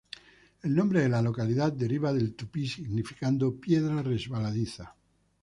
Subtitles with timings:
[0.63, 4.95] El nombre de la localidad deriva del tupí, significando "piedra resbaladiza".